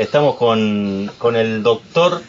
Estamos 0.00 0.36
con, 0.36 1.10
con 1.18 1.36
el 1.36 1.62
doctor 1.62 2.22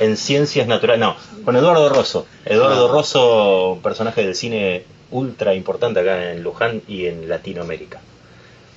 en 0.00 0.16
ciencias 0.16 0.66
naturales. 0.66 1.00
No, 1.00 1.16
con 1.44 1.54
Eduardo 1.54 1.90
Rosso. 1.90 2.26
Eduardo 2.46 2.88
Rosso, 2.90 3.72
un 3.72 3.82
personaje 3.82 4.24
del 4.24 4.34
cine 4.34 4.84
ultra 5.10 5.54
importante 5.54 6.00
acá 6.00 6.32
en 6.32 6.42
Luján 6.42 6.80
y 6.88 7.04
en 7.04 7.28
Latinoamérica. 7.28 8.00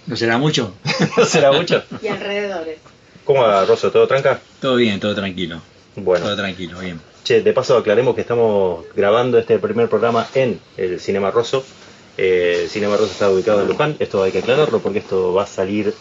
¿No 0.07 0.17
será 0.17 0.37
mucho? 0.37 0.73
¿No 1.17 1.23
será 1.23 1.53
mucho? 1.53 1.83
Y 2.01 2.09
alrededores. 2.09 2.79
¿Cómo 3.23 3.43
va, 3.43 3.63
Rosso? 3.63 3.93
¿Todo 3.93 4.05
tranca? 4.09 4.41
Todo 4.59 4.75
bien, 4.75 4.99
todo 4.99 5.15
tranquilo. 5.15 5.61
Bueno. 5.95 6.25
Todo 6.25 6.35
tranquilo, 6.35 6.79
bien. 6.79 6.99
Che, 7.23 7.41
de 7.41 7.53
paso 7.53 7.77
aclaremos 7.77 8.13
que 8.13 8.21
estamos 8.21 8.83
grabando 8.93 9.37
este 9.37 9.57
primer 9.57 9.87
programa 9.87 10.27
en 10.33 10.59
el 10.75 10.99
Cinema 10.99 11.31
Rosso. 11.31 11.63
Eh, 12.17 12.63
el 12.63 12.69
Cinema 12.69 12.97
Rosso 12.97 13.13
está 13.13 13.29
ubicado 13.29 13.61
en 13.61 13.69
Luján. 13.69 13.95
Esto 13.99 14.21
hay 14.21 14.33
que 14.33 14.39
aclararlo 14.39 14.81
porque 14.81 14.99
esto 14.99 15.33
va 15.33 15.43
a 15.43 15.47
salir 15.47 15.93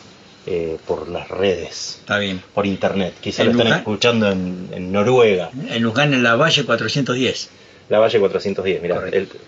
eh, 0.47 0.79
por 0.87 1.09
las 1.09 1.29
redes, 1.29 1.97
Está 2.01 2.19
bien. 2.19 2.43
por 2.55 2.67
internet. 2.67 3.15
Quizá 3.21 3.43
¿En 3.43 3.49
lo 3.49 3.53
están 3.53 3.67
Luján? 3.67 3.79
escuchando 3.81 4.31
en, 4.31 4.69
en 4.73 4.93
Noruega. 4.93 5.51
En 5.69 5.83
Luján, 5.83 6.15
en 6.15 6.23
la 6.23 6.37
Valle 6.37 6.65
410. 6.65 7.51
La 7.89 7.99
Valle 7.99 8.19
410, 8.19 8.83
mira, 8.83 9.03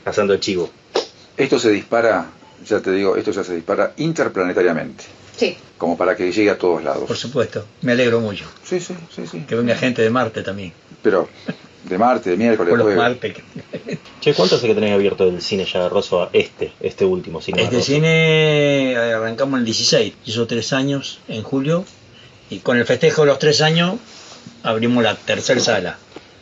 pasando 0.04 0.32
el 0.34 0.40
chivo. 0.40 0.70
Esto 1.36 1.58
se 1.58 1.70
dispara, 1.70 2.26
ya 2.66 2.80
te 2.80 2.92
digo, 2.92 3.16
esto 3.16 3.30
ya 3.30 3.42
se 3.44 3.54
dispara 3.54 3.92
interplanetariamente, 3.96 5.04
Sí. 5.36 5.56
como 5.78 5.96
para 5.96 6.14
que 6.16 6.30
llegue 6.30 6.50
a 6.50 6.58
todos 6.58 6.82
lados. 6.84 7.04
Por 7.06 7.16
supuesto. 7.16 7.64
Me 7.82 7.92
alegro 7.92 8.20
mucho. 8.20 8.44
Sí, 8.64 8.80
sí, 8.80 8.94
sí, 9.14 9.26
sí. 9.26 9.44
Que 9.48 9.54
venga 9.54 9.74
gente 9.76 10.02
de 10.02 10.10
Marte 10.10 10.42
también. 10.42 10.72
Pero 11.02 11.28
de 11.84 11.98
Marte, 11.98 12.30
de 12.30 12.36
miércoles, 12.36 12.70
Por 12.70 12.78
los 12.78 12.84
jueves. 12.86 12.98
Marte. 13.02 13.34
Che, 14.20 14.34
¿cuánto 14.34 14.54
hace 14.56 14.68
que 14.68 14.74
tenés 14.74 14.92
abierto 14.92 15.28
el 15.28 15.42
cine 15.42 15.64
ya, 15.64 15.88
Rosso, 15.88 16.22
a 16.22 16.30
este, 16.32 16.72
este 16.80 17.04
último 17.04 17.40
Cinema 17.42 17.64
Este 17.64 17.76
Rosso? 17.76 17.92
cine 17.92 18.92
eh, 18.92 18.96
arrancamos 19.14 19.58
el 19.58 19.64
16. 19.64 20.14
Hizo 20.26 20.46
tres 20.46 20.72
años 20.72 21.18
en 21.28 21.42
julio. 21.42 21.84
Y 22.50 22.58
con 22.58 22.78
el 22.78 22.84
festejo 22.84 23.22
de 23.22 23.28
los 23.28 23.38
tres 23.38 23.60
años 23.62 23.96
abrimos 24.62 25.02
la 25.02 25.14
tercera 25.16 25.60
sala. 25.60 25.98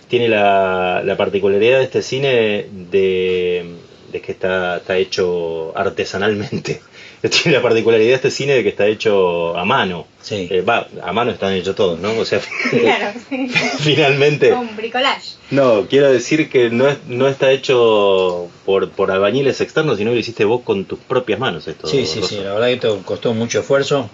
Tiene 0.09 0.29
la, 0.29 1.03
la 1.05 1.17
particularidad 1.17 1.79
de 1.79 1.85
este 1.85 2.03
cine 2.03 2.67
de, 2.71 3.77
de 4.11 4.21
que 4.21 4.33
está, 4.33 4.79
está 4.79 4.97
hecho 4.97 5.77
artesanalmente. 5.77 6.81
Tiene 7.21 7.59
la 7.59 7.63
particularidad 7.63 8.09
de 8.09 8.15
este 8.15 8.31
cine 8.31 8.55
de 8.55 8.63
que 8.63 8.71
está 8.71 8.87
hecho 8.87 9.57
a 9.57 9.65
mano. 9.65 10.07
Sí. 10.23 10.49
Eh, 10.51 10.63
Va, 10.63 10.87
a 11.03 11.13
mano 11.13 11.31
están 11.31 11.53
hechos 11.53 11.77
todos, 11.77 11.99
¿no? 12.01 12.13
O 12.19 12.25
sea, 12.25 12.41
Claro. 12.71 13.13
finalmente. 13.81 14.53
Un 14.53 14.75
bricolage. 14.77 15.33
No, 15.51 15.87
quiero 15.89 16.11
decir 16.11 16.49
que 16.49 16.71
no, 16.71 16.89
es, 16.89 16.99
no 17.09 17.29
está 17.29 17.51
hecho 17.51 18.49
por, 18.65 18.91
por 18.91 19.11
albañiles 19.11 19.61
externos, 19.61 19.99
sino 19.99 20.11
que 20.11 20.15
lo 20.15 20.21
hiciste 20.21 20.45
vos 20.45 20.63
con 20.63 20.85
tus 20.87 20.99
propias 20.99 21.39
manos 21.39 21.69
esto. 21.69 21.87
Sí, 21.87 22.07
sí, 22.07 22.23
sí, 22.23 22.37
la 22.37 22.55
verdad 22.55 22.69
que 22.69 22.75
esto 22.75 23.03
costó 23.05 23.35
mucho 23.35 23.61
esfuerzo. 23.61 24.09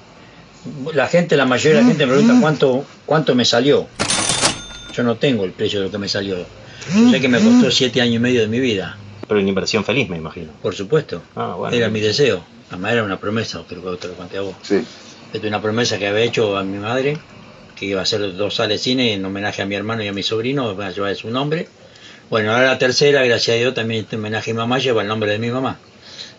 La 0.94 1.06
gente, 1.06 1.36
la 1.36 1.46
mayoría 1.46 1.78
de 1.78 1.82
la 1.82 1.88
gente 1.88 2.06
me 2.06 2.12
pregunta 2.14 2.38
cuánto, 2.40 2.84
cuánto 3.04 3.34
me 3.36 3.44
salió. 3.44 3.86
Yo 4.92 5.02
no 5.04 5.16
tengo 5.16 5.44
el 5.44 5.52
precio 5.52 5.78
de 5.78 5.86
lo 5.86 5.92
que 5.92 5.98
me 5.98 6.08
salió. 6.08 6.38
Yo 6.38 7.10
sé 7.10 7.20
que 7.20 7.28
me 7.28 7.38
costó 7.38 7.70
siete 7.70 8.00
años 8.00 8.16
y 8.16 8.18
medio 8.18 8.40
de 8.40 8.48
mi 8.48 8.58
vida, 8.58 8.96
Pero 9.28 9.40
una 9.40 9.48
inversión 9.48 9.84
feliz, 9.84 10.08
me 10.08 10.16
imagino. 10.16 10.52
por 10.62 10.74
supuesto. 10.74 11.22
Ah, 11.34 11.54
bueno. 11.56 11.76
Era 11.76 11.88
mi 11.88 12.00
deseo. 12.00 12.44
Además 12.70 12.92
era 12.92 13.04
una 13.04 13.18
promesa, 13.18 13.62
creo 13.68 13.82
que 13.82 13.96
te 13.96 14.08
lo 14.08 14.14
conté 14.14 14.38
a 14.38 14.42
vos. 14.42 14.54
Sí. 14.62 14.76
Esta 15.32 15.38
es 15.38 15.44
una 15.44 15.60
promesa 15.60 15.98
que 15.98 16.06
había 16.06 16.24
hecho 16.24 16.56
a 16.56 16.64
mi 16.64 16.78
madre, 16.78 17.18
que 17.76 17.86
iba 17.86 18.00
a 18.00 18.02
hacer 18.04 18.34
dos 18.36 18.54
sales 18.54 18.80
de 18.80 18.84
cine 18.84 19.12
en 19.12 19.24
homenaje 19.24 19.62
a 19.62 19.66
mi 19.66 19.74
hermano 19.74 20.02
y 20.02 20.08
a 20.08 20.12
mi 20.12 20.22
sobrino, 20.22 20.76
va 20.76 20.86
a 20.86 20.90
llevar 20.90 21.14
su 21.16 21.30
nombre. 21.30 21.68
Bueno, 22.30 22.52
ahora 22.52 22.66
la 22.66 22.78
tercera, 22.78 23.24
gracias 23.24 23.56
a 23.56 23.58
Dios, 23.58 23.74
también 23.74 24.02
este 24.04 24.16
homenaje 24.16 24.50
a 24.50 24.54
mi 24.54 24.58
mamá 24.58 24.78
lleva 24.78 25.02
el 25.02 25.08
nombre 25.08 25.30
de 25.30 25.38
mi 25.38 25.50
mamá. 25.50 25.78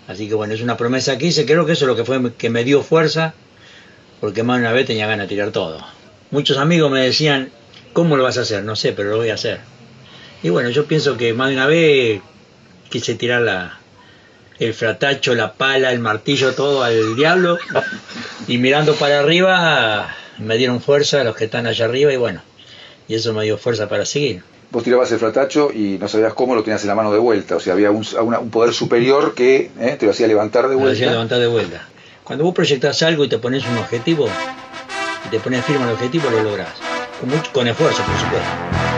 Así 0.07 0.27
que 0.27 0.35
bueno, 0.35 0.53
es 0.53 0.61
una 0.61 0.77
promesa 0.77 1.17
que 1.17 1.27
hice, 1.27 1.45
creo 1.45 1.65
que 1.65 1.73
eso 1.73 1.85
es 1.85 1.87
lo 1.87 1.95
que 1.95 2.05
fue 2.05 2.33
que 2.33 2.49
me 2.49 2.63
dio 2.63 2.81
fuerza, 2.81 3.33
porque 4.19 4.43
más 4.43 4.57
de 4.57 4.63
una 4.63 4.73
vez 4.73 4.85
tenía 4.85 5.07
ganas 5.07 5.27
de 5.27 5.35
tirar 5.35 5.51
todo. 5.51 5.79
Muchos 6.31 6.57
amigos 6.57 6.91
me 6.91 7.01
decían, 7.01 7.51
¿cómo 7.93 8.17
lo 8.17 8.23
vas 8.23 8.37
a 8.37 8.41
hacer? 8.41 8.63
No 8.63 8.75
sé, 8.75 8.93
pero 8.93 9.11
lo 9.11 9.17
voy 9.17 9.29
a 9.29 9.35
hacer. 9.35 9.59
Y 10.43 10.49
bueno, 10.49 10.69
yo 10.69 10.85
pienso 10.85 11.17
que 11.17 11.33
más 11.33 11.49
de 11.49 11.55
una 11.55 11.67
vez 11.67 12.21
quise 12.89 13.15
tirar 13.15 13.41
la, 13.41 13.77
el 14.59 14.73
fratacho, 14.73 15.35
la 15.35 15.53
pala, 15.53 15.91
el 15.91 15.99
martillo, 15.99 16.53
todo 16.53 16.83
al 16.83 17.15
diablo. 17.15 17.57
Y 18.47 18.57
mirando 18.57 18.95
para 18.95 19.19
arriba, 19.19 20.15
me 20.39 20.57
dieron 20.57 20.81
fuerza 20.81 21.23
los 21.23 21.35
que 21.35 21.45
están 21.45 21.67
allá 21.67 21.85
arriba 21.85 22.13
y 22.13 22.17
bueno, 22.17 22.41
y 23.07 23.15
eso 23.15 23.33
me 23.33 23.43
dio 23.43 23.57
fuerza 23.57 23.87
para 23.89 24.05
seguir. 24.05 24.43
Vos 24.69 24.83
tirabas 24.83 25.09
el 25.13 25.19
fratacho 25.19 25.71
y 25.73 25.97
no 25.97 26.07
sabías 26.09 26.33
cómo 26.33 26.53
lo 26.53 26.61
tenías 26.63 26.81
en 26.81 26.89
la 26.89 26.95
mano 26.95 27.11
de 27.13 27.19
vuelta. 27.19 27.55
O 27.55 27.59
sea, 27.59 27.71
había 27.73 27.89
un, 27.89 28.05
una- 28.21 28.39
un 28.39 28.49
poder 28.51 28.73
superior 28.73 29.33
que 29.33 29.71
eh, 29.79 29.95
te 29.97 30.05
lo 30.05 30.11
hacía 30.11 30.27
levantar 30.27 30.67
de 30.67 30.75
vuelta. 30.75 30.93
hacía 30.93 31.11
levantar 31.11 31.39
de 31.39 31.47
vuelta. 31.47 31.87
Cuando 32.25 32.43
vos 32.43 32.53
proyectás 32.53 33.01
algo 33.03 33.23
y 33.23 33.29
te 33.29 33.37
pones 33.37 33.65
un 33.65 33.77
objetivo, 33.77 34.27
y 35.25 35.29
te 35.29 35.39
pones 35.39 35.63
firme 35.63 35.85
al 35.85 35.91
objetivo, 35.93 36.29
lo 36.29 36.43
lográs. 36.43 36.73
Con, 37.19 37.29
mucho, 37.29 37.49
con 37.53 37.65
esfuerzo, 37.67 38.03
por 38.03 38.15
supuesto. 38.19 38.96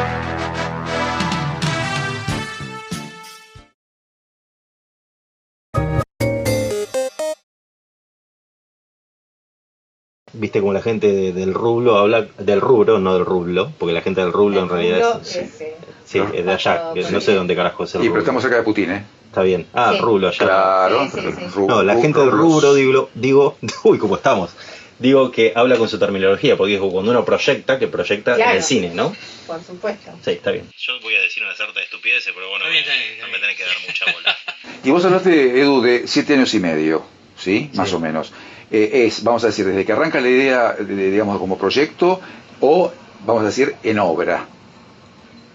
Viste 10.39 10.61
como 10.61 10.71
la 10.73 10.81
gente 10.81 11.07
de- 11.11 11.33
del 11.33 11.53
rublo 11.53 11.97
habla 11.97 12.27
del 12.37 12.61
rubro, 12.61 12.97
no 12.99 13.13
del 13.13 13.25
rublo, 13.25 13.73
porque 13.77 13.93
la 13.93 14.01
gente 14.01 14.21
del 14.21 14.31
rublo 14.31 14.61
en 14.61 14.69
realidad 14.69 15.15
rublo 15.15 15.21
es, 15.21 15.35
es, 15.35 15.61
eh, 15.61 15.75
sí, 16.05 16.19
es 16.33 16.45
de 16.45 16.51
allá, 16.53 16.91
por 16.93 17.11
no 17.11 17.19
sé 17.21 17.33
dónde 17.35 17.55
carajo 17.57 17.83
es 17.83 17.93
el 17.95 18.01
Y 18.01 18.03
pero 18.03 18.09
rublo. 18.11 18.19
estamos 18.21 18.41
cerca 18.43 18.57
de 18.57 18.63
Putin, 18.63 18.91
¿eh? 18.91 19.05
Está 19.27 19.41
bien. 19.43 19.67
Ah, 19.73 19.91
Sí. 19.93 19.99
rublo 20.01 20.29
allá. 20.29 20.37
Claro. 20.37 21.09
Sí, 21.13 21.19
sí, 21.21 21.27
sí. 21.53 21.59
No, 21.67 21.83
la 21.83 21.95
gente 21.97 22.19
del 22.21 22.31
rubro, 22.31 22.73
digo, 22.73 23.09
digo, 23.15 23.57
uy, 23.83 23.97
¿cómo 23.99 24.15
estamos? 24.15 24.51
Digo 24.97 25.29
que 25.31 25.51
habla 25.55 25.77
con 25.77 25.87
su 25.89 25.99
terminología, 25.99 26.55
porque 26.57 26.73
digo, 26.73 26.89
cuando 26.91 27.11
uno 27.11 27.23
proyecta, 27.25 27.77
que 27.77 27.87
proyecta 27.87 28.35
en 28.35 28.49
el 28.57 28.63
cine, 28.63 28.91
¿no? 28.93 29.13
Por 29.45 29.61
supuesto. 29.63 30.11
Sí, 30.23 30.31
está 30.31 30.51
bien. 30.51 30.65
Yo 30.77 30.93
voy 31.01 31.15
a 31.15 31.21
decir 31.21 31.43
una 31.43 31.53
cierta 31.55 31.81
estupidez, 31.81 32.23
pero 32.33 32.49
bueno, 32.49 32.65
Está 32.65 32.71
bien, 32.71 32.83
está 32.83 32.95
bien, 32.95 33.11
está 33.13 33.25
no 33.27 33.31
me 33.33 33.39
tenés 33.39 33.57
que 33.57 33.63
dar 33.63 33.75
mucha 33.87 34.05
bola. 34.13 34.37
Y 34.85 34.91
vos 34.91 35.03
hablaste, 35.03 35.59
Edu, 35.61 35.81
de 35.81 36.07
siete 36.07 36.33
años 36.35 36.53
y 36.53 36.59
medio, 36.61 37.03
¿sí? 37.37 37.69
Más 37.73 37.89
Sí. 37.89 37.95
o 37.95 37.99
menos. 37.99 38.31
Eh, 38.71 39.05
es, 39.07 39.23
vamos 39.23 39.43
a 39.43 39.47
decir, 39.47 39.65
desde 39.65 39.83
que 39.85 39.91
arranca 39.91 40.19
la 40.21 40.29
idea, 40.29 40.73
de- 40.73 40.85
de- 40.95 41.11
digamos, 41.11 41.39
como 41.39 41.57
proyecto, 41.57 42.19
o, 42.61 42.91
vamos 43.25 43.43
a 43.43 43.47
decir, 43.47 43.75
en 43.83 43.99
obra. 43.99 44.45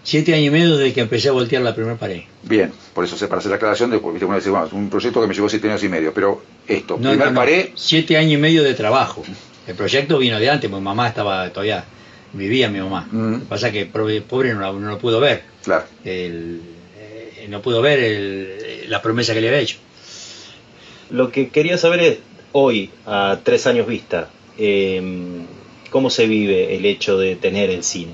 Siete 0.03 0.33
años 0.35 0.47
y 0.47 0.49
medio 0.51 0.77
desde 0.77 0.93
que 0.93 1.01
empecé 1.01 1.29
a 1.29 1.31
voltear 1.31 1.61
la 1.63 1.73
primera 1.73 1.95
pared. 1.95 2.21
Bien, 2.43 2.71
por 2.93 3.05
eso 3.05 3.17
se 3.17 3.27
para 3.27 3.39
hacer 3.39 3.49
la 3.49 3.55
aclaración 3.55 3.89
de, 3.89 3.97
porque 3.99 4.23
uno 4.23 4.35
dice, 4.35 4.49
bueno, 4.51 4.67
es 4.67 4.73
un 4.73 4.89
proyecto 4.89 5.19
que 5.21 5.27
me 5.27 5.33
llevó 5.33 5.49
siete 5.49 5.67
años 5.69 5.83
y 5.83 5.89
medio, 5.89 6.13
pero 6.13 6.43
esto, 6.67 6.95
No, 6.99 7.09
primer 7.09 7.27
no, 7.27 7.31
no. 7.33 7.39
pared, 7.39 7.69
Siete 7.75 8.17
años 8.17 8.33
y 8.33 8.37
medio 8.37 8.63
de 8.63 8.73
trabajo. 8.75 9.23
El 9.65 9.73
proyecto 9.75 10.19
vino 10.19 10.37
de 10.39 10.47
antes, 10.49 10.69
porque 10.69 10.83
mamá 10.83 11.07
estaba 11.07 11.49
todavía, 11.49 11.85
vivía 12.33 12.69
mi 12.69 12.79
mamá. 12.79 13.07
Mm. 13.11 13.31
Lo 13.33 13.39
que 13.39 13.45
pasa 13.45 13.67
es 13.67 13.73
que 13.73 13.85
pobre, 13.87 14.21
pobre 14.21 14.53
no, 14.53 14.73
no 14.73 14.89
lo 14.89 14.99
pudo 14.99 15.19
ver. 15.19 15.41
claro. 15.63 15.85
El- 16.03 16.61
eh, 16.99 17.47
no 17.49 17.61
pudo 17.63 17.81
ver 17.81 17.99
el- 17.99 18.85
la 18.89 19.01
promesa 19.01 19.33
que 19.33 19.41
le 19.41 19.47
había 19.47 19.61
hecho. 19.61 19.77
Lo 21.09 21.31
que 21.31 21.49
quería 21.49 21.77
saber 21.79 21.99
es, 22.01 22.17
hoy, 22.57 22.89
a 23.05 23.37
tres 23.43 23.67
años 23.67 23.85
vista, 23.85 24.29
eh, 24.57 25.01
¿cómo 25.89 26.09
se 26.09 26.25
vive 26.25 26.75
el 26.77 26.85
hecho 26.85 27.17
de 27.17 27.35
tener 27.35 27.69
el 27.69 27.83
cine? 27.83 28.13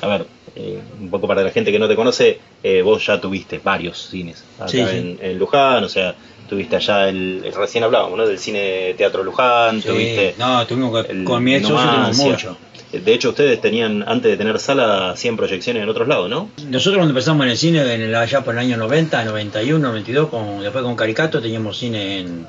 A 0.00 0.06
ver, 0.06 0.26
eh, 0.54 0.78
un 1.00 1.10
poco 1.10 1.26
para 1.26 1.42
la 1.42 1.50
gente 1.50 1.72
que 1.72 1.78
no 1.80 1.88
te 1.88 1.96
conoce, 1.96 2.38
eh, 2.62 2.82
vos 2.82 3.04
ya 3.04 3.20
tuviste 3.20 3.58
varios 3.62 3.98
cines 4.08 4.44
acá 4.58 4.68
Sí, 4.68 4.78
sí. 4.88 4.96
En, 4.96 5.18
en 5.20 5.38
Luján, 5.38 5.82
o 5.82 5.88
sea, 5.88 6.14
tuviste 6.48 6.76
allá 6.76 7.08
el, 7.08 7.42
el- 7.44 7.52
recién 7.52 7.82
hablábamos, 7.82 8.16
¿no? 8.16 8.26
Del 8.28 8.38
cine 8.38 8.94
Teatro 8.96 9.24
Luján, 9.24 9.82
Sí, 9.82 9.88
tuviste 9.88 10.34
no, 10.38 10.64
tuvimos 10.68 11.04
que- 11.04 11.12
el 11.12 11.24
con 11.24 11.42
mi 11.42 11.54
ex 11.56 11.66
tuvimos 11.66 12.16
mucho. 12.16 12.56
De 12.92 13.12
hecho, 13.14 13.30
ustedes 13.30 13.60
tenían, 13.60 14.04
antes 14.08 14.30
de 14.32 14.36
tener 14.36 14.58
sala, 14.60 15.14
100 15.16 15.36
proyecciones 15.36 15.82
en 15.82 15.88
otros 15.88 16.06
lados, 16.08 16.28
¿no? 16.30 16.50
Nosotros 16.68 16.98
cuando 16.98 17.10
empezamos 17.10 17.44
en 17.44 17.50
el 17.52 17.56
cine, 17.56 17.80
en 17.94 18.00
el, 18.02 18.14
allá 18.14 18.42
por 18.44 18.54
el 18.54 18.60
año 18.60 18.76
90, 18.76 19.24
91, 19.24 19.88
92, 19.88 20.28
con, 20.28 20.60
después 20.60 20.82
con 20.84 20.94
Caricato, 20.96 21.40
teníamos 21.40 21.76
cine 21.78 22.20
en 22.20 22.46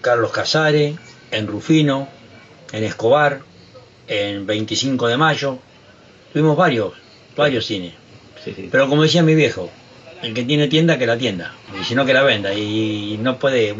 Carlos 0.00 0.30
Casares, 0.32 0.96
en 1.30 1.46
Rufino, 1.46 2.08
en 2.72 2.84
Escobar, 2.84 3.40
en 4.08 4.46
25 4.46 5.06
de 5.08 5.16
mayo. 5.16 5.58
Tuvimos 6.32 6.56
varios, 6.56 6.92
varios 7.36 7.66
cines. 7.66 7.94
Sí, 8.44 8.52
sí. 8.56 8.68
Pero 8.70 8.88
como 8.88 9.02
decía 9.02 9.22
mi 9.22 9.34
viejo, 9.34 9.70
el 10.22 10.34
que 10.34 10.44
tiene 10.44 10.68
tienda, 10.68 10.98
que 10.98 11.06
la 11.06 11.18
tienda. 11.18 11.54
Y 11.80 11.84
si 11.84 11.94
no, 11.94 12.04
que 12.06 12.14
la 12.14 12.22
venda. 12.22 12.54
Y 12.54 13.18
no 13.20 13.38
puede... 13.38 13.74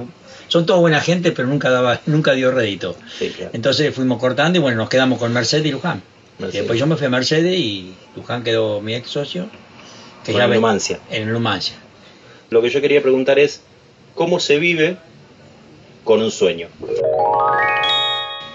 Son 0.48 0.66
todos 0.66 0.80
buena 0.80 1.00
gente, 1.00 1.30
pero 1.32 1.46
nunca 1.48 1.70
daba 1.70 2.00
nunca 2.06 2.32
dio 2.32 2.50
rédito. 2.50 2.96
Sí, 3.18 3.28
claro. 3.30 3.50
Entonces 3.54 3.94
fuimos 3.94 4.18
cortando 4.18 4.58
y 4.58 4.62
bueno, 4.62 4.78
nos 4.78 4.88
quedamos 4.88 5.18
con 5.18 5.32
Mercedes 5.32 5.66
y 5.66 5.70
Luján. 5.70 6.02
Y 6.40 6.44
después 6.46 6.78
yo 6.78 6.86
me 6.86 6.96
fui 6.96 7.06
a 7.06 7.10
Mercedes 7.10 7.56
y 7.58 7.94
Luján 8.16 8.42
quedó 8.42 8.80
mi 8.80 8.94
ex 8.94 9.08
socio. 9.10 9.48
Que 10.24 10.32
Con 10.32 10.42
el 10.42 10.48
ve- 10.50 10.56
Numancia. 10.56 10.98
En 11.10 11.32
Numancia. 11.32 11.76
Lo 12.50 12.60
que 12.62 12.68
yo 12.70 12.80
quería 12.80 13.00
preguntar 13.00 13.38
es, 13.38 13.60
¿cómo 14.14 14.40
se 14.40 14.58
vive 14.58 14.96
con 16.10 16.22
un 16.22 16.32
sueño? 16.32 16.66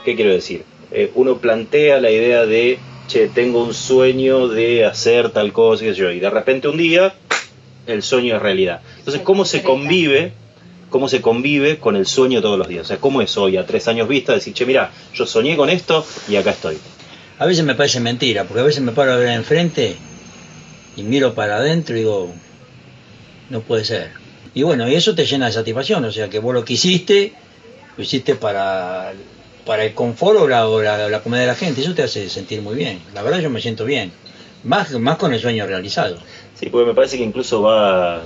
¿Qué 0.03 0.13
quiero 0.17 0.33
decir? 0.33 0.65
Eh, 0.91 1.09
uno 1.15 1.37
plantea 1.37 2.01
la 2.01 2.11
idea 2.11 2.45
de, 2.45 2.79
che, 3.07 3.29
tengo 3.29 3.63
un 3.63 3.73
sueño 3.73 4.49
de 4.49 4.83
hacer 4.83 5.29
tal 5.29 5.53
cosa, 5.53 5.85
qué 5.85 5.93
sé 5.93 6.01
yo, 6.01 6.11
y 6.11 6.19
de 6.19 6.29
repente 6.29 6.67
un 6.67 6.75
día 6.75 7.13
el 7.87 8.03
sueño 8.03 8.35
es 8.35 8.41
realidad. 8.41 8.81
Entonces, 8.97 9.21
¿cómo 9.21 9.45
se 9.45 9.63
convive 9.63 10.33
cómo 10.89 11.07
se 11.07 11.21
convive 11.21 11.77
con 11.77 11.95
el 11.95 12.05
sueño 12.05 12.41
todos 12.41 12.59
los 12.59 12.67
días. 12.67 12.83
O 12.83 12.87
sea, 12.87 12.97
cómo 12.97 13.21
es 13.21 13.35
hoy 13.37 13.55
a 13.55 13.65
tres 13.65 13.87
años 13.87 14.07
vista 14.09 14.33
decir, 14.33 14.53
che, 14.53 14.65
mira, 14.65 14.91
yo 15.13 15.25
soñé 15.25 15.55
con 15.55 15.69
esto 15.69 16.05
y 16.27 16.35
acá 16.35 16.51
estoy. 16.51 16.77
A 17.39 17.45
veces 17.45 17.63
me 17.63 17.75
parece 17.75 18.01
mentira, 18.01 18.43
porque 18.43 18.61
a 18.61 18.63
veces 18.63 18.81
me 18.81 18.91
paro 18.91 19.13
a 19.13 19.15
ver 19.15 19.29
enfrente 19.29 19.95
y 20.97 21.03
miro 21.03 21.33
para 21.33 21.57
adentro 21.57 21.95
y 21.95 21.99
digo, 21.99 22.33
no 23.49 23.61
puede 23.61 23.85
ser. 23.85 24.11
Y 24.53 24.63
bueno, 24.63 24.87
y 24.89 24.95
eso 24.95 25.15
te 25.15 25.25
llena 25.25 25.47
de 25.47 25.51
satisfacción, 25.51 26.05
o 26.05 26.11
sea 26.13 26.29
que 26.29 26.39
vos 26.39 26.53
lo 26.53 26.63
que 26.63 26.73
hiciste, 26.73 27.33
lo 27.97 28.03
hiciste 28.03 28.35
para, 28.35 29.13
para 29.65 29.85
el 29.85 29.93
confort 29.93 30.39
o 30.39 30.47
la, 30.47 30.67
o 30.67 30.81
la, 30.81 31.09
la 31.09 31.21
comida 31.21 31.41
de 31.41 31.47
la 31.47 31.55
gente, 31.55 31.81
eso 31.81 31.93
te 31.93 32.03
hace 32.03 32.29
sentir 32.29 32.61
muy 32.61 32.75
bien. 32.75 32.99
La 33.13 33.21
verdad 33.21 33.39
yo 33.39 33.49
me 33.49 33.61
siento 33.61 33.85
bien, 33.85 34.11
más, 34.63 34.91
más 34.93 35.17
con 35.17 35.33
el 35.33 35.39
sueño 35.39 35.65
realizado. 35.65 36.17
Sí, 36.59 36.67
porque 36.67 36.87
me 36.87 36.93
parece 36.93 37.17
que 37.17 37.23
incluso 37.23 37.61
va, 37.61 38.23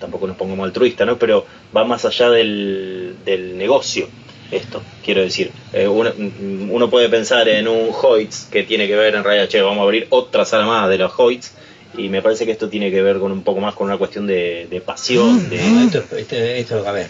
tampoco 0.00 0.26
nos 0.26 0.36
pongamos 0.36 0.66
altruista, 0.66 1.04
¿no? 1.04 1.18
Pero 1.18 1.46
va 1.76 1.84
más 1.84 2.04
allá 2.04 2.30
del, 2.30 3.16
del 3.24 3.56
negocio 3.56 4.08
esto, 4.50 4.82
quiero 5.02 5.22
decir. 5.22 5.50
Eh, 5.72 5.88
uno, 5.88 6.12
uno 6.70 6.90
puede 6.90 7.08
pensar 7.08 7.48
en 7.48 7.66
un 7.68 7.88
Hoyts 7.90 8.48
que 8.50 8.64
tiene 8.64 8.86
que 8.86 8.96
ver 8.96 9.14
en 9.14 9.24
realidad, 9.24 9.48
che, 9.48 9.62
vamos 9.62 9.78
a 9.78 9.82
abrir 9.84 10.06
otra 10.10 10.44
sala 10.44 10.66
más 10.66 10.90
de 10.90 10.98
los 10.98 11.12
Hoyts, 11.16 11.54
y 11.96 12.08
me 12.08 12.20
parece 12.20 12.44
que 12.44 12.52
esto 12.52 12.68
tiene 12.68 12.90
que 12.90 13.00
ver 13.00 13.18
con 13.18 13.32
un 13.32 13.42
poco 13.42 13.60
más 13.60 13.74
con 13.74 13.86
una 13.86 13.96
cuestión 13.96 14.26
de, 14.26 14.66
de 14.70 14.80
pasión, 14.80 15.48
de... 15.48 15.56
No, 15.56 15.80
esto, 15.82 16.16
esto, 16.16 16.36
esto, 16.36 16.86
a 16.86 16.92
ver, 16.92 17.08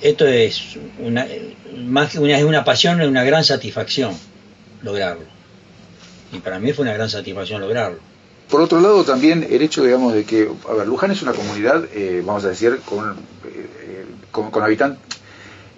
esto 0.00 0.26
es 0.26 0.76
una, 0.98 1.26
más 1.76 2.10
que 2.12 2.18
una, 2.18 2.38
es 2.38 2.44
una 2.44 2.64
pasión, 2.64 3.00
es 3.00 3.08
una 3.08 3.24
gran 3.24 3.44
satisfacción 3.44 4.14
lograrlo. 4.82 5.24
Y 6.32 6.38
para 6.38 6.58
mí 6.58 6.72
fue 6.72 6.82
una 6.84 6.94
gran 6.94 7.08
satisfacción 7.10 7.60
lograrlo. 7.60 7.98
Por 8.50 8.60
otro 8.62 8.80
lado, 8.80 9.04
también 9.04 9.46
el 9.50 9.60
hecho, 9.62 9.82
digamos, 9.84 10.14
de 10.14 10.24
que, 10.24 10.48
a 10.68 10.72
ver, 10.72 10.86
Luján 10.86 11.10
es 11.10 11.20
una 11.22 11.32
comunidad, 11.32 11.84
eh, 11.94 12.22
vamos 12.24 12.44
a 12.44 12.48
decir, 12.48 12.80
con, 12.84 13.10
eh, 13.44 14.04
con, 14.30 14.50
con 14.50 14.62
habitantes, 14.62 15.00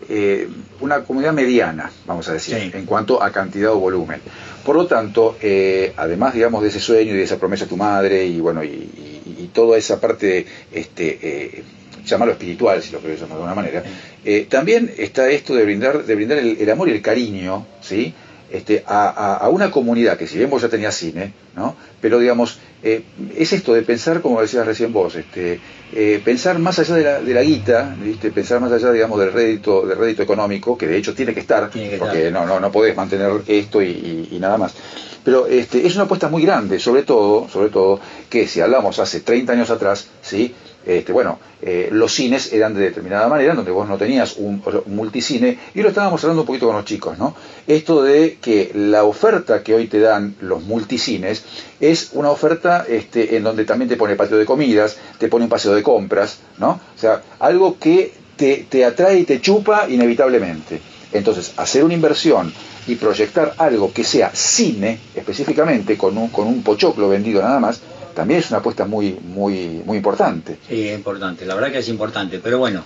eh, 0.08 0.49
una 0.81 1.02
comunidad 1.05 1.32
mediana, 1.32 1.90
vamos 2.06 2.28
a 2.28 2.32
decir, 2.32 2.56
Sí. 2.56 2.70
en 2.75 2.87
cuanto 2.87 3.22
a 3.22 3.31
cantidad 3.32 3.70
o 3.72 3.78
volumen. 3.78 4.20
Por 4.64 4.76
lo 4.76 4.87
tanto, 4.87 5.37
eh, 5.40 5.93
además, 5.96 6.34
digamos, 6.34 6.62
de 6.62 6.69
ese 6.69 6.81
sueño 6.81 7.12
y 7.14 7.17
de 7.17 7.22
esa 7.25 7.38
promesa 7.38 7.64
a 7.64 7.69
tu 7.69 7.76
madre 7.76 8.25
y 8.26 8.38
bueno, 8.40 8.62
y, 8.62 8.69
y- 8.69 9.37
y 9.38 9.50
toda 9.52 9.76
esa 9.78 10.00
parte, 10.00 10.46
este, 10.72 11.19
eh, 11.22 11.64
llamarlo 12.05 12.32
espiritual, 12.32 12.82
si 12.82 12.93
lo 12.93 13.00
querés 13.00 13.20
llamar 13.20 13.37
de 13.38 13.43
alguna 13.44 13.55
manera, 13.55 13.82
eh, 14.25 14.47
también 14.50 14.93
está 14.99 15.29
esto 15.31 15.55
de 15.55 15.64
brindar, 15.64 16.05
de 16.05 16.14
brindar 16.14 16.38
el, 16.38 16.56
el 16.61 16.70
amor 16.70 16.88
y 16.88 16.93
el 16.93 17.02
cariño, 17.02 17.67
¿sí? 17.81 18.12
Este, 18.50 18.82
a, 18.87 19.37
a- 19.37 19.49
una 19.49 19.70
comunidad 19.70 20.19
que 20.19 20.26
si 20.26 20.37
bien 20.37 20.50
vos 20.50 20.61
ya 20.62 20.69
tenías 20.69 20.97
cine, 20.97 21.32
¿no? 21.55 21.76
Pero 22.00 22.19
digamos, 22.19 22.58
eh, 22.82 23.02
es 23.38 23.52
esto 23.52 23.73
de 23.75 23.82
pensar, 23.82 24.20
como 24.23 24.41
decías 24.43 24.67
recién 24.67 24.93
vos, 24.93 25.14
este, 25.14 25.61
eh, 25.94 26.20
pensar 26.25 26.58
más 26.58 26.79
allá 26.81 26.97
de 26.97 27.05
la, 27.05 27.20
de 27.20 27.32
la 27.35 27.43
guita, 27.43 27.94
¿viste? 28.03 28.32
pensar 28.32 28.61
más 28.61 28.73
allá, 28.73 28.91
digamos, 28.91 29.20
del 29.20 29.32
rédito, 29.32 29.87
del 29.87 29.96
rédito 29.99 30.25
económico, 30.25 30.76
que 30.76 30.88
de 30.88 30.96
hecho 30.96 31.14
tiene 31.14 31.32
que 31.32 31.38
estar, 31.41 31.70
Tiene 31.70 31.91
que 31.91 31.99
porque 31.99 32.26
estar. 32.26 32.32
no, 32.32 32.44
no, 32.46 32.58
no 32.58 32.73
podés 32.73 32.96
mantener 32.96 33.31
esto 33.46 33.81
y, 33.82 33.87
y- 33.91 34.29
y 34.32 34.38
nada 34.41 34.58
más. 34.58 34.75
Pero 35.23 35.46
este, 35.46 35.87
es 35.87 35.94
una 35.94 36.05
apuesta 36.05 36.29
muy 36.29 36.43
grande, 36.43 36.81
sobre 36.81 37.03
todo, 37.05 37.49
sobre 37.49 37.69
todo, 37.69 38.00
que 38.29 38.49
si 38.49 38.61
hablamos 38.61 38.99
hace 38.99 39.20
30 39.20 39.53
años 39.53 39.70
atrás, 39.70 40.08
¿sí? 40.23 40.53
Este, 40.87 41.12
bueno, 41.12 41.38
eh, 41.61 41.88
los 41.93 42.12
cines 42.15 42.53
eran 42.53 42.75
de 42.75 42.81
determinada 42.81 43.29
manera, 43.29 43.55
donde 43.55 43.71
vos 43.71 43.87
no 43.87 43.99
tenías 43.99 44.37
un, 44.37 44.62
multicine, 44.87 45.59
y 45.75 45.82
lo 45.82 45.91
estábamos 45.91 46.23
hablando 46.25 46.43
un 46.43 46.47
poquito 46.47 46.67
con 46.67 46.77
los 46.77 46.87
chicos, 46.87 47.19
¿no? 47.19 47.35
Esto 47.67 48.03
de 48.03 48.38
que 48.41 48.73
la 48.75 49.05
oferta 49.05 49.62
que 49.62 49.75
hoy 49.75 49.87
te 49.87 50.00
dan 50.00 50.35
los 50.41 50.62
multicines 50.62 51.44
es 51.81 52.11
una 52.15 52.31
oferta 52.31 52.87
este, 52.88 53.37
en 53.37 53.43
donde 53.43 53.65
también 53.65 53.88
te 53.88 53.97
pone 53.97 54.17
patio 54.17 54.38
de 54.38 54.47
comidas, 54.47 54.97
te 55.19 55.29
pone 55.29 55.44
un 55.44 55.50
paseo 55.50 55.75
de 55.75 55.82
compras, 55.82 56.38
¿no? 56.59 56.81
O 56.97 56.99
sea, 56.99 57.23
algo 57.38 57.79
que 57.79 58.12
te, 58.37 58.67
te 58.69 58.85
atrae 58.85 59.21
y 59.21 59.25
te 59.25 59.41
chupa 59.41 59.87
inevitablemente. 59.88 60.81
Entonces, 61.12 61.53
hacer 61.56 61.85
una 61.85 61.94
inversión 61.94 62.53
y 62.87 62.94
proyectar 62.94 63.55
algo 63.59 63.93
que 63.93 64.05
sea 64.05 64.31
cine, 64.32 64.99
específicamente 65.15 65.99
con 65.99 66.17
un, 66.17 66.29
con 66.29 66.47
un 66.47 66.62
pochoclo 66.62 67.09
vendido 67.09 67.43
nada 67.43 67.61
más, 67.61 67.81
también 68.14 68.40
es 68.40 68.50
una 68.50 68.58
apuesta 68.58 68.84
muy, 68.84 69.12
muy, 69.12 69.82
muy 69.84 69.96
importante. 69.96 70.58
Sí, 70.68 70.88
es 70.88 70.96
importante, 70.96 71.44
la 71.46 71.54
verdad 71.54 71.72
que 71.72 71.78
es 71.78 71.88
importante. 71.88 72.38
Pero 72.38 72.58
bueno, 72.58 72.82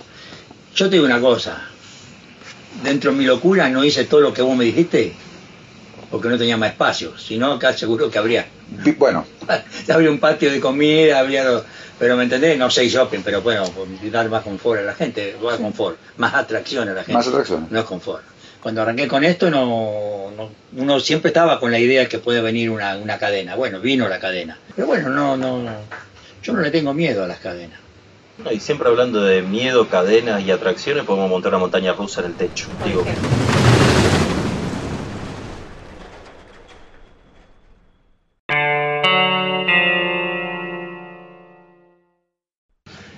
yo 0.75 0.89
te 0.89 0.95
digo 0.95 1.05
una 1.05 1.19
cosa. 1.19 1.61
Dentro 2.83 3.11
de 3.11 3.17
mi 3.17 3.25
locura 3.25 3.69
no 3.69 3.83
hice 3.83 4.05
todo 4.05 4.21
lo 4.21 4.33
que 4.33 4.41
vos 4.41 4.55
me 4.55 4.65
dijiste 4.65 5.13
porque 6.15 6.29
no 6.29 6.37
tenía 6.37 6.57
más 6.57 6.71
espacio. 6.71 7.17
Si 7.17 7.37
no, 7.37 7.53
acá 7.53 7.73
seguro 7.73 8.09
que 8.09 8.17
habría. 8.17 8.45
Bueno, 8.97 9.25
habría 9.93 10.09
un 10.09 10.19
patio 10.19 10.51
de 10.51 10.59
comida, 10.59 11.19
habría... 11.19 11.43
Pero 11.97 12.17
me 12.17 12.23
entendés, 12.23 12.57
no 12.57 12.69
sé 12.69 12.89
shopping, 12.89 13.19
pero 13.23 13.41
bueno, 13.41 13.63
dar 14.11 14.29
más 14.29 14.43
confort 14.43 14.81
a 14.81 14.83
la 14.83 14.93
gente, 14.93 15.35
más 15.41 15.57
confort, 15.57 15.97
más 16.17 16.33
atracción 16.33 16.89
a 16.89 16.93
la 16.93 17.01
gente. 17.01 17.13
Más 17.13 17.27
atracción. 17.27 17.67
No 17.69 17.79
es 17.79 17.85
confort. 17.85 18.21
Cuando 18.65 18.81
arranqué 18.81 19.07
con 19.07 19.23
esto, 19.23 19.51
no, 19.51 20.31
no- 20.35 20.49
uno 20.75 20.99
siempre 20.99 21.29
estaba 21.29 21.59
con 21.59 21.69
la 21.71 21.77
idea 21.77 22.09
que 22.09 22.17
puede 22.17 22.41
venir 22.41 22.71
una, 22.71 22.97
una 22.97 23.19
cadena. 23.19 23.55
Bueno, 23.55 23.79
vino 23.79 24.09
la 24.09 24.17
cadena. 24.19 24.57
Pero 24.75 24.87
bueno, 24.87 25.09
no, 25.09 25.37
no, 25.37 25.59
no. 25.59 25.71
Yo 26.41 26.51
no 26.51 26.61
le 26.61 26.71
tengo 26.71 26.91
miedo 26.91 27.23
a 27.23 27.27
las 27.27 27.37
cadenas. 27.37 27.79
No, 28.43 28.51
y 28.51 28.59
siempre 28.59 28.87
hablando 28.89 29.21
de 29.21 29.43
miedo, 29.43 29.87
cadenas 29.87 30.41
y 30.41 30.49
atracciones, 30.49 31.03
podemos 31.03 31.29
montar 31.29 31.49
una 31.51 31.59
montaña 31.59 31.93
rusa 31.93 32.21
en 32.21 32.25
el 32.25 32.33
techo. 32.33 32.65
Digo, 32.83 33.05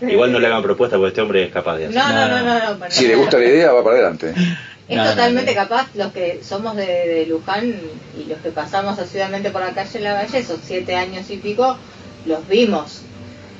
igual 0.01 0.31
no 0.31 0.39
le 0.39 0.47
hagan 0.47 0.61
propuesta 0.61 0.95
porque 0.97 1.09
este 1.09 1.21
hombre 1.21 1.43
es 1.43 1.51
capaz 1.51 1.77
de 1.77 1.87
hacer. 1.87 1.95
No, 1.95 2.07
no, 2.11 2.27
no, 2.27 2.43
no, 2.43 2.75
no. 2.77 2.91
si 2.91 3.07
le 3.07 3.15
gusta 3.15 3.37
la 3.37 3.45
idea, 3.45 3.71
va 3.71 3.83
para 3.83 3.95
adelante. 3.95 4.33
Es 4.89 4.95
No, 4.97 5.03
totalmente 5.03 5.53
no. 5.53 5.61
capaz 5.61 5.87
los 5.95 6.13
que 6.13 6.39
somos 6.43 6.75
de, 6.75 6.85
de 6.85 7.25
Luján 7.27 7.73
y 8.17 8.29
los 8.29 8.39
que 8.39 8.51
pasamos 8.51 8.97
asiduamente 8.97 9.49
por 9.51 9.61
la 9.61 9.71
calle 9.71 9.99
La 9.99 10.13
Valle, 10.13 10.37
esos 10.39 10.59
siete 10.63 10.95
años 10.95 11.29
y 11.29 11.37
pico, 11.37 11.77
los 12.25 12.47
vimos, 12.47 13.01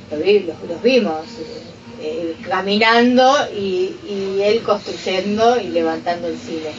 los, 0.09 0.21
vi- 0.24 0.39
los, 0.39 0.56
los 0.69 0.81
vimos 0.81 1.25
eh, 1.39 1.62
eh, 2.01 2.35
caminando 2.47 3.35
y, 3.53 3.91
y 4.09 4.41
él 4.41 4.62
construyendo 4.62 5.59
y 5.59 5.68
levantando 5.68 6.27
el 6.29 6.38
cine. 6.38 6.71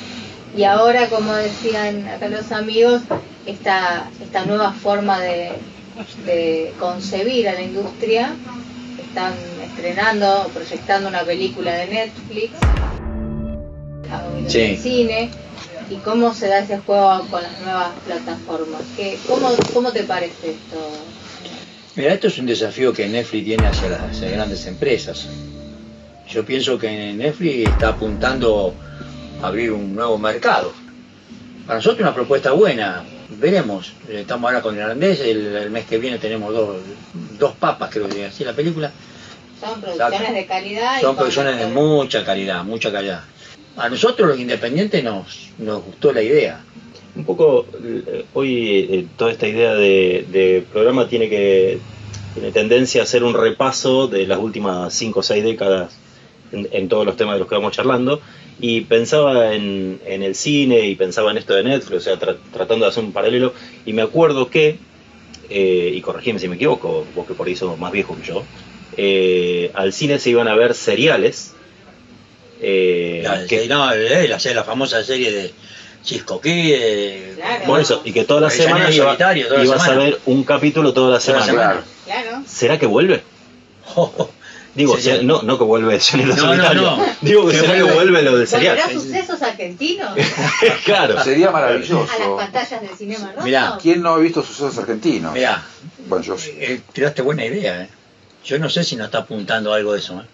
Y 0.56 0.64
ahora, 0.64 1.08
como 1.08 1.34
decían 1.34 2.08
acá 2.08 2.28
los 2.28 2.50
amigos, 2.50 3.02
esta, 3.44 4.08
esta 4.22 4.44
nueva 4.46 4.72
forma 4.72 5.20
de, 5.20 5.50
de 6.24 6.72
concebir 6.80 7.48
a 7.50 7.52
la 7.52 7.62
industria, 7.62 8.30
están 8.98 9.34
estrenando, 9.62 10.50
proyectando 10.54 11.08
una 11.08 11.22
película 11.22 11.72
de 11.74 11.86
Netflix 11.88 12.52
Sí. 14.48 14.76
cine 14.76 15.30
y 15.90 15.96
cómo 15.96 16.34
se 16.34 16.48
da 16.48 16.60
ese 16.60 16.78
juego 16.78 17.26
con 17.30 17.42
las 17.42 17.60
nuevas 17.60 17.90
plataformas. 18.06 18.82
¿Qué, 18.96 19.18
cómo, 19.26 19.50
¿Cómo 19.72 19.92
te 19.92 20.04
parece 20.04 20.50
esto? 20.50 20.78
Mira, 21.96 22.14
esto 22.14 22.28
es 22.28 22.38
un 22.38 22.46
desafío 22.46 22.92
que 22.92 23.08
Netflix 23.08 23.44
tiene 23.44 23.66
hacia 23.66 23.88
las 23.90 24.00
hacia 24.02 24.30
grandes 24.30 24.66
empresas. 24.66 25.26
Yo 26.28 26.44
pienso 26.44 26.78
que 26.78 27.12
Netflix 27.12 27.68
está 27.70 27.88
apuntando 27.88 28.74
a 29.42 29.46
abrir 29.46 29.72
un 29.72 29.94
nuevo 29.94 30.18
mercado. 30.18 30.72
Para 31.66 31.78
nosotros 31.78 32.00
una 32.00 32.14
propuesta 32.14 32.52
buena. 32.52 33.04
Veremos. 33.30 33.92
Estamos 34.08 34.48
ahora 34.48 34.62
con 34.62 34.74
el 34.74 34.82
irlandés. 34.82 35.20
El, 35.20 35.54
el 35.56 35.70
mes 35.70 35.86
que 35.86 35.98
viene 35.98 36.18
tenemos 36.18 36.52
dos, 36.52 36.76
dos 37.38 37.52
papas, 37.54 37.90
creo 37.90 38.08
que 38.08 38.26
así 38.26 38.44
la 38.44 38.52
película. 38.52 38.90
Son 39.60 39.80
producciones 39.80 40.34
de 40.34 40.46
calidad. 40.46 41.00
Son 41.00 41.16
producciones 41.16 41.56
de 41.56 41.64
actores. 41.64 41.84
mucha 41.88 42.24
calidad, 42.24 42.64
mucha 42.64 42.92
calidad. 42.92 43.20
A 43.78 43.88
nosotros 43.88 44.28
los 44.28 44.40
independientes 44.40 45.04
nos, 45.04 45.50
nos 45.58 45.84
gustó 45.84 46.12
la 46.12 46.22
idea. 46.22 46.60
Un 47.14 47.24
poco, 47.24 47.66
eh, 47.82 48.24
hoy 48.34 48.68
eh, 48.90 49.06
toda 49.16 49.30
esta 49.30 49.46
idea 49.46 49.74
de, 49.74 50.64
programa 50.72 51.08
tiene 51.08 51.28
que 51.28 51.78
tiene 52.34 52.52
tendencia 52.52 53.00
a 53.00 53.04
hacer 53.04 53.24
un 53.24 53.34
repaso 53.34 54.06
de 54.06 54.26
las 54.26 54.38
últimas 54.38 54.92
cinco 54.92 55.20
o 55.20 55.22
seis 55.22 55.42
décadas 55.42 55.96
en, 56.52 56.88
todos 56.88 57.06
los 57.06 57.16
temas 57.16 57.34
de 57.34 57.40
los 57.40 57.48
que 57.48 57.54
vamos 57.54 57.72
charlando 57.72 58.20
y 58.60 58.82
pensaba 58.82 59.54
en, 59.54 60.00
el 60.04 60.34
cine 60.34 60.86
y 60.86 60.94
pensaba 60.94 61.30
en 61.30 61.38
esto 61.38 61.54
de 61.54 61.64
Netflix, 61.64 61.98
o 61.98 62.00
sea, 62.00 62.18
tra- 62.18 62.36
tratando 62.52 62.84
de 62.84 62.90
hacer 62.90 63.04
un 63.04 63.12
paralelo 63.12 63.52
y 63.86 63.92
me 63.92 64.02
acuerdo 64.02 64.48
que, 64.48 64.76
eh, 65.50 65.92
y 65.94 66.00
corregime 66.00 66.38
si 66.38 66.48
me 66.48 66.56
equivoco, 66.56 67.06
vos 67.14 67.26
que 67.26 67.34
por 67.34 67.46
ahí 67.46 67.56
sos 67.56 67.78
más 67.78 67.92
viejo 67.92 68.16
que 68.16 68.26
yo, 68.26 68.44
eh, 68.96 69.70
al 69.74 69.92
cine 69.92 70.18
se 70.18 70.30
iban 70.30 70.48
a 70.48 70.54
ver 70.54 70.74
seriales. 70.74 71.54
Eh, 72.60 73.20
La, 73.24 73.46
que- 73.46 73.66
no, 73.68 73.92
eh, 73.92 74.26
la, 74.28 74.38
la 74.54 74.64
famosa 74.64 75.02
serie 75.04 75.30
de 75.32 75.52
Cisco 76.04 76.40
Key, 76.40 76.72
eh, 76.74 77.32
Claro. 77.36 77.64
Por 77.66 77.80
eso, 77.80 78.02
y 78.04 78.12
que 78.12 78.24
toda 78.24 78.40
la 78.42 78.48
Ya 78.48 78.56
no 78.56 78.62
semana 78.64 78.88
es 78.88 78.96
iba- 78.96 79.16
la 79.16 79.84
a 79.84 79.94
ver 79.96 80.18
un 80.26 80.44
capítulo 80.44 80.92
toda 80.92 81.18
la 81.18 81.18
Toda 81.20 81.38
la 81.38 81.44
semana. 81.44 81.62
semana. 81.72 81.84
Claro. 82.04 82.22
Claro. 82.30 82.42
¿Será 82.46 82.78
que 82.78 82.86
vuelve? 82.86 83.22
Digo, 84.74 84.96
Sí, 84.96 85.02
sí. 85.10 85.20
no, 85.24 85.42
no 85.42 85.58
que 85.58 85.64
vuelve 85.64 85.98
Johnny 85.98 86.24
No, 86.24 86.54
no, 86.54 86.74
no. 86.74 87.06
Digo 87.20 87.46
que 87.46 87.52
Que 87.52 87.60
será 87.60 87.74
que 87.74 87.82
vuelve- 87.82 87.94
vuelve 87.94 88.22
lo 88.22 88.38
del 88.38 88.46
serial. 88.46 88.76
¿Volverá 88.76 89.00
sucesos 89.00 89.42
argentinos 89.42 90.10
claro. 90.84 91.22
Sería 91.24 91.48
a 91.48 91.50
maravilloso. 91.50 92.06
las 92.18 92.28
pantallas 92.44 92.80
del 92.82 92.90
cinema? 92.96 93.32
Mirá. 93.42 93.78
¿Quién 93.82 94.02
no 94.02 94.10
ha 94.14 94.18
visto 94.18 94.42
sucesos 94.42 94.78
argentinos? 94.78 95.32
Mirá, 95.32 95.64
Bueno, 96.06 96.24
yo 96.24 96.38
sí. 96.38 96.52
eh, 96.58 96.80
tiraste 96.92 97.22
buena 97.22 97.44
idea, 97.44 97.82
¿eh? 97.82 97.88
Yo 98.44 98.58
no 98.60 98.70
sé 98.70 98.84
si 98.84 98.94
nos 98.94 99.06
está 99.06 99.18
apuntando 99.18 99.72
algo 99.74 99.94
de 99.94 99.98
eso, 99.98 100.20
¿eh? 100.20 100.24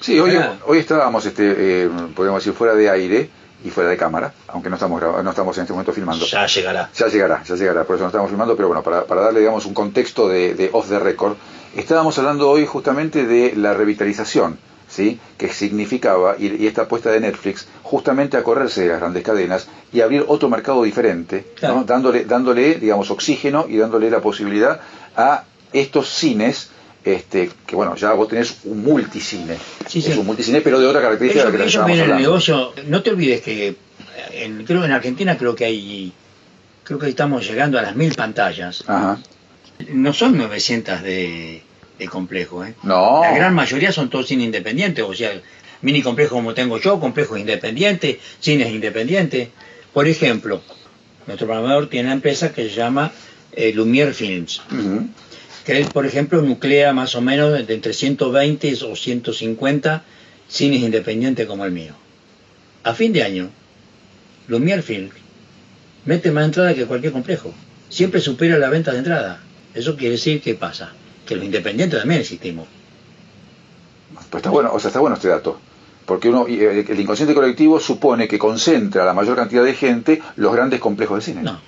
Sí, 0.00 0.18
hoy, 0.18 0.38
hoy 0.66 0.78
estábamos, 0.78 1.24
este, 1.26 1.84
eh, 1.84 1.90
podemos 2.14 2.42
decir, 2.42 2.56
fuera 2.56 2.74
de 2.74 2.90
aire 2.90 3.30
y 3.64 3.70
fuera 3.70 3.88
de 3.90 3.96
cámara, 3.96 4.32
aunque 4.48 4.68
no 4.68 4.76
estamos, 4.76 5.00
no 5.00 5.30
estamos 5.30 5.56
en 5.56 5.62
este 5.62 5.72
momento 5.72 5.92
filmando. 5.92 6.24
Ya 6.26 6.46
llegará. 6.46 6.90
Ya 6.94 7.06
llegará, 7.08 7.42
ya 7.42 7.54
llegará, 7.54 7.84
por 7.84 7.96
eso 7.96 8.04
no 8.04 8.08
estamos 8.08 8.28
filmando, 8.28 8.54
pero 8.56 8.68
bueno, 8.68 8.82
para, 8.82 9.04
para 9.04 9.22
darle, 9.22 9.40
digamos, 9.40 9.66
un 9.66 9.74
contexto 9.74 10.28
de, 10.28 10.54
de 10.54 10.70
off 10.72 10.88
the 10.88 10.98
record, 10.98 11.36
estábamos 11.74 12.18
hablando 12.18 12.50
hoy 12.50 12.66
justamente 12.66 13.26
de 13.26 13.54
la 13.56 13.72
revitalización, 13.74 14.58
¿sí? 14.88 15.18
Que 15.38 15.48
significaba, 15.48 16.36
y, 16.38 16.62
y 16.62 16.66
esta 16.66 16.82
apuesta 16.82 17.10
de 17.10 17.20
Netflix, 17.20 17.66
justamente 17.82 18.36
a 18.36 18.42
correrse 18.42 18.82
de 18.82 18.88
las 18.88 19.00
grandes 19.00 19.24
cadenas 19.24 19.66
y 19.92 20.02
abrir 20.02 20.24
otro 20.28 20.48
mercado 20.50 20.82
diferente, 20.82 21.46
¿no? 21.62 21.84
Dándole, 21.84 22.26
dándole, 22.26 22.74
digamos, 22.74 23.10
oxígeno 23.10 23.64
y 23.68 23.78
dándole 23.78 24.10
la 24.10 24.20
posibilidad 24.20 24.80
a 25.16 25.44
estos 25.72 26.10
cines, 26.10 26.70
este, 27.14 27.50
que 27.66 27.76
bueno, 27.76 27.94
ya 27.96 28.12
vos 28.12 28.28
tenés 28.28 28.56
un 28.64 28.82
multicine, 28.82 29.56
Sí, 29.86 30.00
es 30.00 30.06
sí. 30.06 30.12
un 30.18 30.26
multicine, 30.26 30.60
pero 30.60 30.80
de 30.80 30.86
otra 30.86 31.00
característica 31.00 31.50
que 31.50 31.58
la 31.58 31.66
que 31.66 31.78
ven 31.78 32.00
el 32.00 32.16
negocio, 32.16 32.72
no 32.86 33.02
te 33.02 33.10
olvides 33.10 33.40
que 33.42 33.76
en, 34.32 34.64
creo 34.64 34.84
en 34.84 34.90
Argentina 34.92 35.36
creo 35.38 35.54
que 35.54 35.64
hay, 35.64 36.12
creo 36.84 36.98
que 36.98 37.08
estamos 37.08 37.46
llegando 37.48 37.78
a 37.78 37.82
las 37.82 37.94
mil 37.96 38.14
pantallas. 38.14 38.84
Ajá. 38.86 39.18
No 39.92 40.12
son 40.12 40.36
900 40.38 41.02
de, 41.02 41.62
de 41.98 42.08
complejo, 42.08 42.64
¿eh? 42.64 42.74
No. 42.82 43.20
La 43.22 43.34
gran 43.36 43.54
mayoría 43.54 43.92
son 43.92 44.08
todos 44.10 44.26
cine 44.26 44.44
independientes, 44.44 45.04
o 45.06 45.14
sea, 45.14 45.32
mini 45.82 46.02
complejo 46.02 46.34
como 46.36 46.54
tengo 46.54 46.78
yo, 46.78 46.98
complejos 46.98 47.38
independientes, 47.38 48.16
cines 48.40 48.70
independientes. 48.70 49.48
Por 49.92 50.08
ejemplo, 50.08 50.62
nuestro 51.26 51.46
programador 51.46 51.88
tiene 51.88 52.06
una 52.08 52.14
empresa 52.14 52.52
que 52.52 52.68
se 52.68 52.74
llama 52.74 53.12
eh, 53.52 53.72
Lumière 53.74 54.12
Films. 54.12 54.62
Que 55.66 55.76
él, 55.76 55.88
por 55.92 56.06
ejemplo, 56.06 56.40
nuclea 56.42 56.92
más 56.92 57.16
o 57.16 57.20
menos 57.20 57.66
de 57.66 57.74
entre 57.74 57.92
120 57.92 58.72
o 58.84 58.94
150 58.94 60.04
cines 60.48 60.80
independientes 60.80 61.44
como 61.48 61.64
el 61.64 61.72
mío. 61.72 61.92
A 62.84 62.94
fin 62.94 63.12
de 63.12 63.24
año, 63.24 63.50
Lumière 64.48 64.82
Films 64.82 65.12
mete 66.04 66.30
más 66.30 66.44
entrada 66.44 66.72
que 66.72 66.86
cualquier 66.86 67.12
complejo. 67.12 67.52
Siempre 67.88 68.20
supera 68.20 68.58
la 68.58 68.70
venta 68.70 68.92
de 68.92 68.98
entrada. 68.98 69.40
Eso 69.74 69.96
quiere 69.96 70.12
decir 70.12 70.40
que 70.40 70.54
pasa, 70.54 70.92
que 71.26 71.34
los 71.34 71.44
independientes 71.44 71.98
también 71.98 72.20
existimos. 72.20 72.68
Pues 74.30 74.40
está 74.40 74.50
bueno, 74.50 74.70
o 74.72 74.78
sea, 74.78 74.90
está 74.90 75.00
bueno 75.00 75.16
este 75.16 75.28
dato. 75.28 75.58
Porque 76.06 76.28
uno, 76.28 76.46
eh, 76.46 76.86
el 76.88 77.00
inconsciente 77.00 77.34
colectivo 77.34 77.80
supone 77.80 78.28
que 78.28 78.38
concentra 78.38 79.02
a 79.02 79.06
la 79.06 79.14
mayor 79.14 79.34
cantidad 79.34 79.64
de 79.64 79.74
gente 79.74 80.22
los 80.36 80.52
grandes 80.52 80.78
complejos 80.78 81.18
de 81.18 81.24
cine. 81.24 81.42
No. 81.42 81.60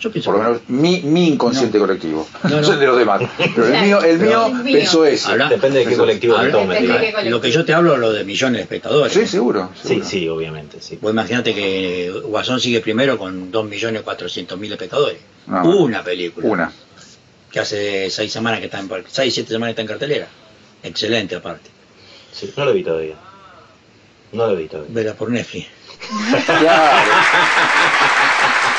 Yo 0.00 0.10
pienso 0.10 0.30
Por 0.30 0.38
lo 0.40 0.44
menos 0.44 0.62
mi, 0.68 1.02
mi 1.02 1.28
inconsciente 1.28 1.76
No. 1.78 1.86
colectivo. 1.86 2.26
No, 2.44 2.48
No, 2.50 2.56
no. 2.56 2.64
sé 2.64 2.72
el 2.72 2.80
de 2.80 2.86
los 2.86 2.96
demás. 2.98 3.20
Pero 3.38 3.66
el 3.66 3.82
mío, 3.84 4.00
el 4.02 4.18
mío 4.18 4.46
El 4.46 4.54
mío. 4.64 4.78
pensó 4.78 5.04
eso. 5.04 5.36
Depende 5.36 5.80
de 5.80 5.86
qué 5.86 5.96
colectivo 5.96 6.34
tomes. 6.50 6.80
Depende 6.80 7.12
de 7.24 7.30
Lo 7.30 7.40
que 7.40 7.50
yo 7.50 7.64
te 7.66 7.74
hablo 7.74 7.92
es 7.94 8.00
lo 8.00 8.12
de 8.12 8.24
millones 8.24 8.56
de 8.58 8.62
espectadores. 8.62 9.12
Sí, 9.12 9.26
seguro. 9.26 9.68
Sí, 9.74 9.88
seguro. 9.88 10.06
sí, 10.06 10.28
obviamente, 10.28 10.80
sí. 10.80 10.98
Vos 11.02 11.12
imaginate 11.12 11.54
que 11.54 12.10
Guasón 12.24 12.60
sigue 12.60 12.80
primero 12.80 13.18
con 13.18 13.52
2.400.000 13.52 14.72
espectadores. 14.72 15.18
Una 15.46 16.02
película. 16.02 16.48
Una. 16.48 16.72
Que 17.52 17.60
hace 17.60 18.08
seis 18.10 18.32
semanas 18.32 18.60
que 18.60 18.66
está 18.66 18.78
en, 18.78 18.88
seis, 19.08 19.34
siete 19.34 19.50
semanas 19.50 19.70
está 19.70 19.82
en 19.82 19.88
cartelera. 19.88 20.28
Excelente 20.82 21.34
aparte. 21.36 21.68
Sí, 22.32 22.52
No 22.56 22.64
lo 22.64 22.72
vi 22.72 22.82
todavía. 22.84 23.16
No 24.32 24.46
lo 24.46 24.56
vi 24.56 24.66
todavía. 24.68 24.90
Vela 24.94 25.14
por 25.14 25.30
Netflix. 25.30 25.66
Claro. 26.46 27.10